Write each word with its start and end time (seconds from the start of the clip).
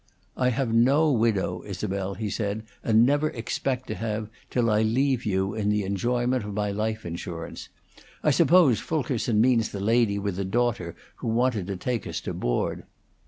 "I 0.35 0.49
have 0.49 0.73
no 0.73 1.11
widow, 1.11 1.61
Isabel," 1.63 2.15
he 2.15 2.31
said, 2.31 2.63
"and 2.83 3.05
never 3.05 3.29
expect 3.29 3.85
to 3.85 3.93
have, 3.93 4.31
till 4.49 4.71
I 4.71 4.81
leave 4.81 5.27
you 5.27 5.53
in 5.53 5.69
the 5.69 5.83
enjoyment 5.83 6.43
of 6.43 6.55
my 6.55 6.71
life 6.71 7.05
insurance. 7.05 7.69
I 8.23 8.31
suppose 8.31 8.79
Fulkerson 8.79 9.39
means 9.39 9.69
the 9.69 9.79
lady 9.79 10.17
with 10.17 10.37
the 10.37 10.43
daughter 10.43 10.95
who 11.17 11.27
wanted 11.27 11.67
to 11.67 11.77
take 11.77 12.07
us 12.07 12.19
to 12.21 12.33
board." 12.33 12.81